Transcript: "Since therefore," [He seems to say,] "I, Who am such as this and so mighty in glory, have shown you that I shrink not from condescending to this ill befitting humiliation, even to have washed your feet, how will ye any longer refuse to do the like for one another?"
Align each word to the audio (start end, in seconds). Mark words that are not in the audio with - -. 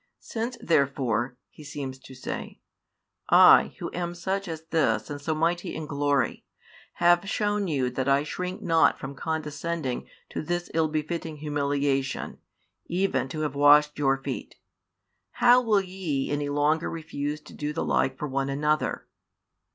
"Since 0.17 0.57
therefore," 0.59 1.37
[He 1.51 1.63
seems 1.63 1.99
to 1.99 2.15
say,] 2.15 2.59
"I, 3.29 3.75
Who 3.77 3.91
am 3.93 4.15
such 4.15 4.47
as 4.47 4.63
this 4.71 5.11
and 5.11 5.21
so 5.21 5.35
mighty 5.35 5.75
in 5.75 5.85
glory, 5.85 6.43
have 6.93 7.29
shown 7.29 7.67
you 7.67 7.91
that 7.91 8.09
I 8.09 8.23
shrink 8.23 8.63
not 8.63 8.97
from 8.97 9.13
condescending 9.13 10.07
to 10.29 10.41
this 10.41 10.71
ill 10.73 10.87
befitting 10.87 11.37
humiliation, 11.37 12.39
even 12.87 13.29
to 13.29 13.41
have 13.41 13.53
washed 13.53 13.99
your 13.99 14.17
feet, 14.17 14.55
how 15.33 15.61
will 15.61 15.81
ye 15.81 16.31
any 16.31 16.49
longer 16.49 16.89
refuse 16.89 17.39
to 17.41 17.53
do 17.53 17.71
the 17.71 17.85
like 17.85 18.17
for 18.17 18.27
one 18.27 18.49
another?" 18.49 19.05